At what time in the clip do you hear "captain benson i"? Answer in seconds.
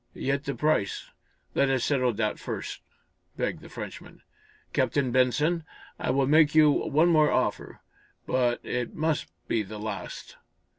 4.73-6.09